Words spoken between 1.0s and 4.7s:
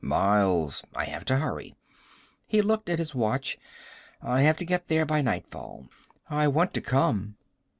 have to hurry." He looked at his watch. "I have to